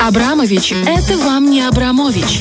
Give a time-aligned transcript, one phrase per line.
[0.00, 2.40] Абрамович– это вам не Абрамович.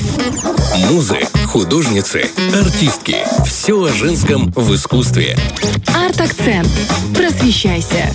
[0.89, 3.17] Музы, художницы, артистки.
[3.45, 5.37] Все о женском в искусстве.
[5.87, 6.69] Арт-акцент.
[7.13, 8.13] Просвещайся.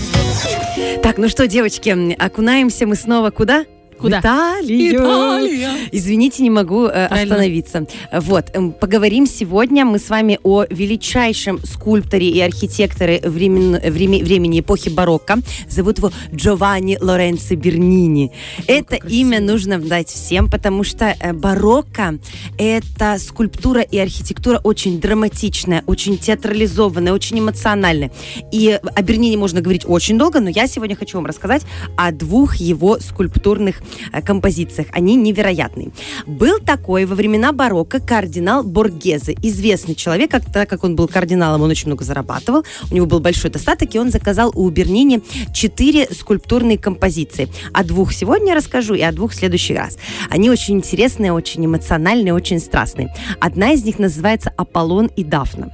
[1.03, 3.67] Так, ну что, девочки, окунаемся мы снова куда?
[4.05, 4.19] Куда?
[4.19, 5.01] В Италию.
[5.01, 5.71] Италия.
[5.93, 7.87] Извините, не могу э, остановиться.
[8.13, 14.61] Вот, эм, поговорим сегодня мы с вами о величайшем скульпторе и архитекторе времен- време- времени
[14.61, 15.39] эпохи барокко.
[15.69, 18.31] Зовут его Джованни Лоренцо Бернини.
[18.67, 22.19] Это имя нужно дать всем, потому что э, барокко–
[22.59, 28.11] это скульптура и архитектура очень драматичная, очень театрализованная, очень эмоциональная.
[28.53, 31.63] И о Бернини можно говорить очень долго, но я сегодня хочу вам рассказать
[31.97, 33.83] о двух его скульптурных
[34.25, 34.89] композициях.
[34.93, 35.93] Они невероятные.
[36.27, 39.37] Был такой во времена барокко кардинал Боргезе.
[39.43, 43.21] Известный человек, как, так как он был кардиналом, он очень много зарабатывал, у него был
[43.21, 45.23] большой достаток, и он заказал у Бернини
[45.53, 47.49] четыре скульптурные композиции.
[47.73, 49.99] О двух сегодня расскажу и о двух в следующий раз.
[50.31, 53.15] Они очень интересные, очень эмоциональные, очень страстные.
[53.41, 55.71] Одна из них называется «Аполлон и Дафна».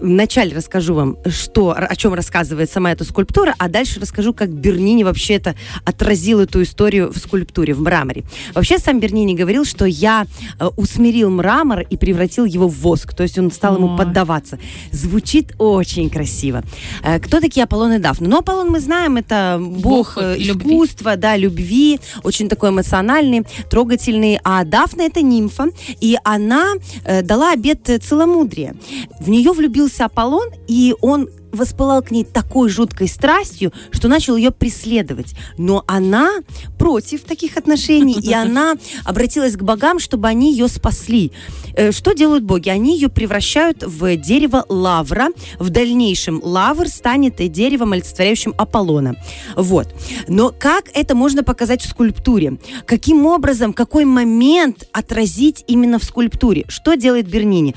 [0.00, 5.04] Вначале расскажу вам, что, о чем рассказывает сама эта скульптура, а дальше расскажу, как Бернини
[5.04, 8.24] вообще это отразил эту историю в скульптуре, в мраморе.
[8.54, 10.26] Вообще сам Бернини говорил, что я
[10.58, 14.58] э, усмирил мрамор и превратил его в воск, то есть он стал ему поддаваться.
[14.92, 16.62] Звучит очень красиво.
[17.02, 18.28] Э, Кто такие Аполлон и Дафна?
[18.28, 20.70] Ну, Аполлон мы знаем, это бог, Бог э, любви.
[20.74, 24.38] искусства, да, любви, очень такой эмоциональный, трогательный.
[24.44, 25.66] А Дафна это нимфа,
[26.00, 28.74] и она э, дала обет целомудрия.
[29.20, 34.50] В нее влюбился Аполлон, и он воспылал к ней такой жуткой страстью, что начал ее
[34.50, 35.34] преследовать.
[35.58, 36.30] Но она
[36.78, 41.32] против таких отношений, и она обратилась к богам, чтобы они ее спасли.
[41.74, 42.68] Э, Что делают боги?
[42.68, 45.28] Они ее превращают в дерево лавра.
[45.58, 49.16] В дальнейшем лавр станет деревом, олицетворяющим Аполлона.
[49.56, 49.88] Вот.
[50.28, 52.58] Но как это можно показать в скульптуре?
[52.86, 56.64] Каким образом, какой момент отразить именно в скульптуре?
[56.68, 57.74] Что делает Бернини?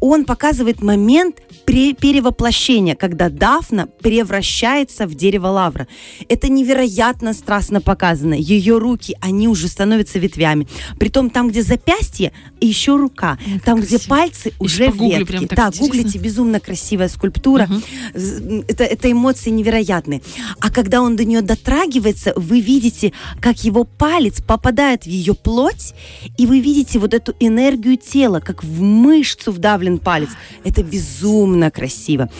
[0.00, 5.86] Он показывает момент перевоплощения, когда Дафна превращается в дерево лавра.
[6.28, 8.34] Это невероятно страстно показано.
[8.34, 10.66] Ее руки, они уже становятся ветвями.
[10.98, 13.38] Притом там, где запястье, еще рука.
[13.46, 14.08] Ой, там, где красиво.
[14.10, 15.24] пальцы, Я уже ветки.
[15.24, 15.86] прям так да, интересно.
[15.86, 17.68] гуглите, безумно красивая скульптура.
[18.14, 20.20] З- Это, это эмоции невероятные.
[20.60, 25.94] А когда он до нее дотрагивается, вы видите, как его палец попадает в ее плоть,
[26.36, 30.30] и вы видите вот эту энергию тела, как в мышцу вдавлен палец.
[30.64, 32.30] Это безумно красиво.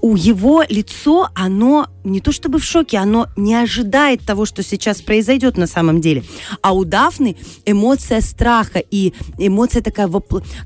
[0.00, 5.00] У его лицо, оно не то чтобы в шоке, оно не ожидает того, что сейчас
[5.00, 6.22] произойдет на самом деле.
[6.60, 10.08] А у Дафны эмоция страха и эмоция такая,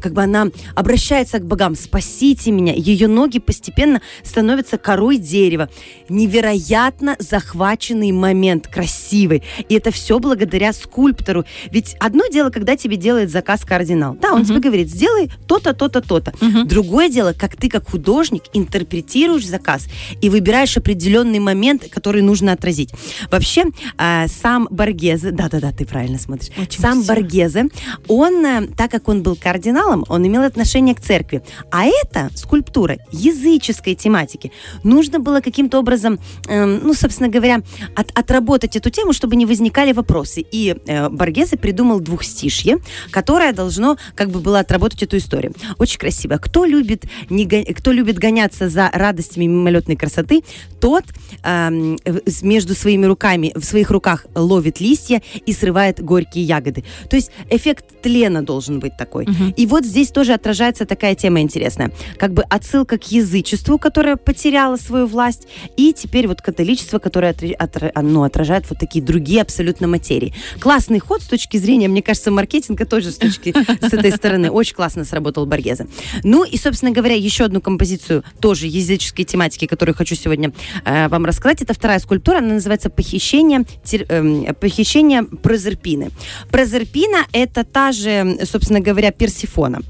[0.00, 2.74] как бы она обращается к богам, спасите меня.
[2.74, 5.68] Ее ноги постепенно становятся корой дерева.
[6.08, 9.42] Невероятно захваченный момент, красивый.
[9.68, 11.44] И это все благодаря скульптору.
[11.70, 14.16] Ведь одно дело, когда тебе делает заказ кардинал.
[14.20, 16.32] Да, он тебе говорит, сделай то-то, то-то, то-то.
[16.64, 19.86] Другое дело, как ты, как художник, интерпретируешь заказ
[20.20, 22.90] и выбираешь определенный момент, который нужно отразить.
[23.30, 23.64] Вообще,
[23.98, 27.14] а, сам Боргезе, да-да-да, ты правильно смотришь, Очень сам красиво.
[27.14, 27.64] Боргезе,
[28.08, 31.42] он, э, так как он был кардиналом, он имел отношение к церкви.
[31.70, 34.50] А это скульптура языческой тематики.
[34.84, 36.18] Нужно было каким-то образом,
[36.48, 37.60] эм, ну, собственно говоря,
[37.94, 40.44] от- отработать эту тему, чтобы не возникали вопросы.
[40.50, 42.78] И э, Боргезе придумал двухстишье,
[43.10, 45.52] которое должно как бы было отработать эту историю.
[45.78, 46.36] Очень красиво.
[46.38, 50.42] Кто любит, не кто любит гоняться за радостями мимолетной красоты,
[50.80, 51.04] тот
[51.42, 56.84] с- между своими руками, в своих руках ловит листья и срывает горькие ягоды.
[57.10, 59.26] То есть эффект тлена должен быть такой.
[59.56, 61.90] И вот здесь тоже отражается такая тема интересная.
[62.16, 65.46] Как бы отсылка к язычеству, которое потеряло свою власть,
[65.76, 70.34] и теперь вот католичество, которое отри- отра- ну, отражает вот такие другие абсолютно материи.
[70.60, 74.50] Классный ход с точки зрения, мне кажется, маркетинга тоже с точки с этой стороны.
[74.50, 75.86] Очень классно сработал Боргезе.
[76.22, 80.52] Ну и, собственно говоря, еще одну композицию тоже языческой тематики, которую хочу сегодня
[80.84, 81.62] э, вам рассказать.
[81.62, 86.10] Это вторая скульптура, она называется «Похищение, тер- эм, похищение Прозерпины».
[86.50, 89.80] Прозерпина– это та же, собственно говоря, Персифона.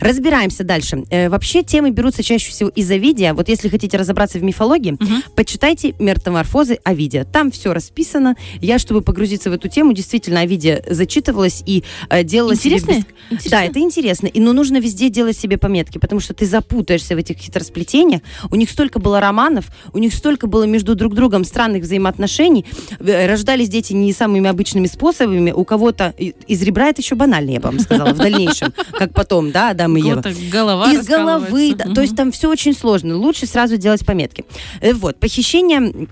[0.00, 1.04] Разбираемся дальше.
[1.10, 3.34] Э, вообще темы берутся чаще всего из Овидия.
[3.34, 4.96] Вот если хотите разобраться в мифологии,
[5.34, 7.24] почитайте «Метаморфозы Овидия».
[7.24, 8.34] Там все расписано.
[8.60, 12.90] Я, чтобы погрузиться в эту тему, действительно Овидия зачитывалась и э, делала себе Интересно?
[12.92, 13.50] бес- Интересно?
[13.50, 14.26] Да, это интересно.
[14.26, 18.22] И но нужно везде делать себе пометки, потому что ты запутаешься в этих хитросплетениях.
[18.50, 22.64] У них столько было романов, у них столько было между друг другом странных взаимоотношений.
[23.00, 25.50] Э, Рождались дети не самыми обычными способами.
[25.50, 29.50] У кого-то из ребра это еще банально, я бы вам сказала, в дальнейшем, как потом,
[29.50, 30.22] да, Адам и Ева.
[30.50, 33.16] голова Из головы, да, то есть там все очень сложно.
[33.16, 34.44] Лучше сразу делать пометки.
[34.80, 36.08] Э, Вот, похищение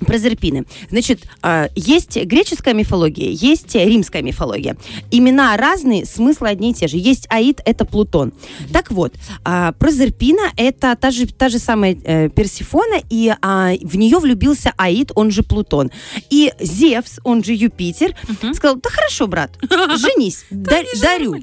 [0.00, 0.66] Прозерпины.
[0.90, 4.76] Значит, э, есть греческая мифология, есть римская мифология.
[5.10, 6.96] Имена разные, смыслы одни и те же.
[6.96, 8.32] Есть Аид, это Плутон.
[8.72, 9.14] Так вот,
[9.44, 14.72] э, Прозерпина это та же, та же самая э, Персифона, и э, в нее влюбился
[14.76, 15.90] Аид, он же Плутон.
[16.30, 18.14] И Зевс, он же Юпитер,
[18.54, 21.36] сказал, да хорошо, брат, женись, да- дарю.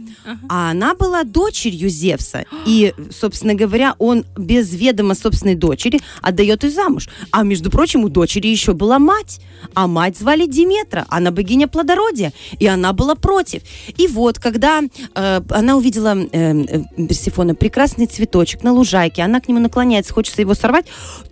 [0.49, 2.45] А она была дочерью Зевса.
[2.65, 7.09] И, собственно говоря, он без ведома собственной дочери отдает ее замуж.
[7.31, 9.39] А, между прочим, у дочери еще была мать.
[9.73, 11.05] А мать звали Диметра.
[11.09, 12.33] Она богиня плодородия.
[12.59, 13.61] И она была против.
[13.97, 14.81] И вот, когда
[15.15, 16.27] э, она увидела э,
[16.63, 20.85] э, Персифона прекрасный цветочек на лужайке, она к нему наклоняется, хочется его сорвать,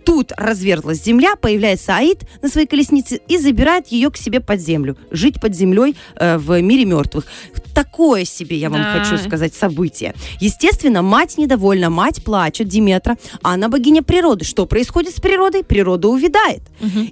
[0.04, 4.96] тут разверзлась земля, появляется Аид на своей колеснице и забирает ее к себе под землю.
[5.10, 7.26] Жить под землей э, в мире мертвых.
[7.74, 8.98] Такое себе, я вам Да.
[8.98, 10.14] хочу сказать, событие.
[10.40, 14.44] Естественно, мать недовольна, мать плачет, Диметра, а она богиня природы.
[14.44, 15.64] Что происходит с природой?
[15.64, 16.62] Природа увядает.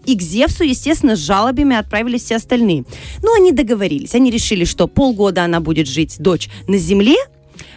[0.05, 2.85] И к Зевсу, естественно, с жалобами отправились все остальные.
[3.23, 4.15] Ну, они договорились.
[4.15, 7.17] Они решили, что полгода она будет жить, дочь, на земле,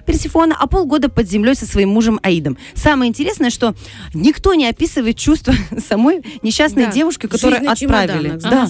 [0.06, 2.57] Персифона, а полгода под землей со своим мужем Аидом.
[2.74, 3.74] Самое интересное, что
[4.13, 5.54] никто не описывает чувства
[5.89, 6.92] самой несчастной Да.
[6.92, 8.38] девушки, которую отправили.
[8.42, 8.69] Да.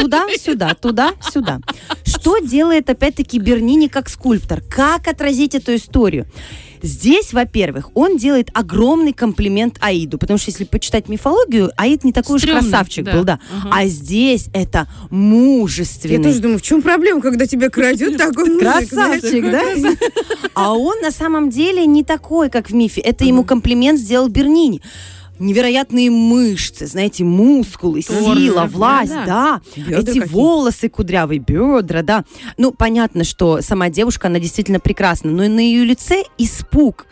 [0.00, 1.60] Туда-сюда, туда-сюда.
[2.04, 4.60] Что делает опять-таки Бернини как скульптор?
[4.60, 6.26] Как отразить эту историю?
[6.82, 12.36] Здесь, во-первых, он делает огромный комплимент Аиду, потому что если почитать мифологию, Аид не такой
[12.36, 13.12] уж Стрёмный, красавчик да.
[13.12, 13.38] был, да.
[13.56, 13.70] Ага.
[13.72, 16.22] А здесь это Я мужественный.
[16.22, 18.60] тоже думаю, в чем проблема, когда тебя крадет такой мужик?
[18.60, 19.62] Красавчик, да?
[20.54, 23.00] А он на самом деле не такой, как в мифе.
[23.00, 24.82] Это ему комплимент сделал Бернини.
[25.42, 29.24] Невероятные мышцы, знаете, мускулы, Торс, сила, власть, да.
[29.26, 29.60] да.
[29.76, 30.24] Бедра Эти какие.
[30.24, 32.24] волосы кудрявые, бедра, да.
[32.58, 37.06] Ну, понятно, что сама девушка, она действительно прекрасна, но и на ее лице испуг.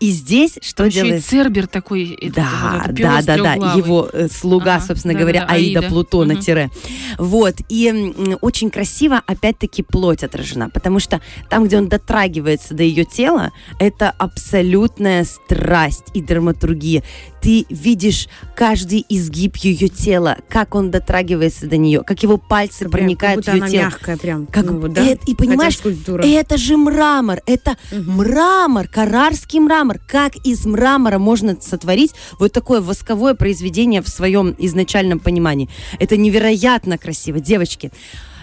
[0.00, 1.24] И здесь что Еще и делает...
[1.24, 2.10] Цербер такой.
[2.20, 5.54] этот Да, этот да, да, да, его э, слуга, Ага, собственно да, говоря, да, да,
[5.54, 5.88] Аида, Аида.
[5.88, 6.42] Плутона Мгм.
[6.42, 6.70] тире.
[7.16, 12.82] Вот, и м, очень красиво опять-таки плоть отражена, потому что там, где он дотрагивается до
[12.82, 17.02] ее тела, это абсолютная страсть и драматургия.
[17.44, 18.26] Ты видишь
[18.56, 23.44] каждый изгиб ее тела, как он дотрагивается до нее, как его пальцы Прям проникают как
[23.44, 23.82] будто в ее она тело.
[23.82, 24.46] мягкая прям.
[24.46, 25.04] Как ну, вот, да?
[25.04, 25.78] э- и понимаешь,
[26.24, 29.98] это же мрамор, это мрамор, карарский мрамор.
[29.98, 35.68] Как из мрамора можно сотворить вот такое восковое произведение в своем изначальном понимании?
[35.98, 37.92] Это невероятно красиво, девочки.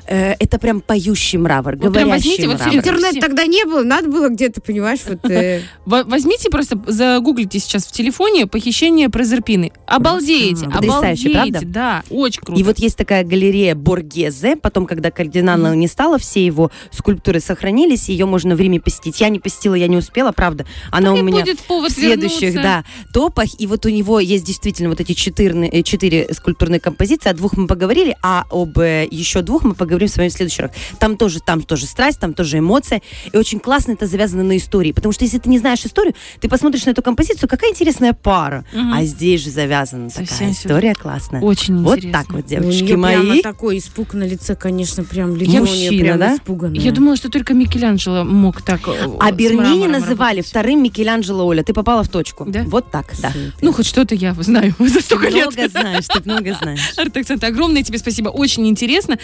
[0.08, 2.72] Э, это прям поющий мрамор, Вот прям говорящий возьмите вот мрамор.
[2.74, 5.30] себе Интернет тогда не было, надо было где-то, понимаешь, вот...
[5.30, 9.72] э, Во- Возьмите просто, загуглите сейчас в телефоне «Похищение Прозерпины».
[9.88, 11.32] Обалдеете, Потрясающе, обалдеете.
[11.32, 11.60] правда?
[11.66, 12.60] Да, очень круто.
[12.60, 18.10] И вот есть такая галерея Боргезе, потом, когда кардинала не стало, все его скульптуры сохранились,
[18.10, 19.20] ее можно в Риме посетить.
[19.22, 20.66] Я не посетила, я не успела, правда.
[20.92, 22.62] Она Так у и меня в следующих, вернуться.
[22.64, 22.84] да,
[23.14, 23.48] топах.
[23.60, 27.30] И вот у него есть действительно вот эти четыре, э, четыре скульптурные композиции.
[27.30, 30.62] О двух мы поговорили, а об э, еще двух мы поговорим с вами в следующий
[30.62, 30.72] раз.
[31.00, 33.02] Там тоже, там тоже страсть, там тоже эмоция.
[33.34, 34.94] И очень классно это завязано на истории.
[34.94, 38.64] Потому что если ты не знаешь историю, ты посмотришь на эту композицию, какая интересная пара.
[38.74, 38.94] Мгм.
[38.94, 41.42] А здесь же завязана Совсем такая история классная.
[41.42, 42.20] Очень Вот интересно.
[42.24, 43.42] так вот, у девочки прямо мои.
[43.42, 46.36] такой испуг на лице, конечно, прям лицо мужчина, прям да?
[46.36, 46.80] испуганное.
[46.80, 50.48] Я думала, что только Микеланджело мог так э, А Бернини называли работать.
[50.48, 51.64] вторым Микеланджело Оля.
[51.64, 52.46] Ты попала в точку.
[52.48, 52.64] Да?
[52.64, 53.34] Вот так, да.
[53.62, 55.48] Ну, хоть что-то я знаю за Ты столько лет.
[55.48, 56.94] много знаешь, ты много знаешь.
[56.98, 58.30] Артакцент, огромное тебе спасибо.
[58.30, 59.18] Очень интересно.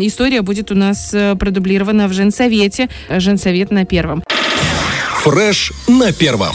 [0.00, 2.88] Э, История будет у нас э, продублирована в Женсовете.
[3.10, 4.22] Женсовет на первом.
[5.22, 6.54] Фреш на первом.